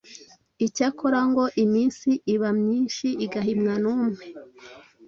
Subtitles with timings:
[0.65, 4.23] Icyakora ngo: “Iminsi iba myinshi igahimwa n’umwe!”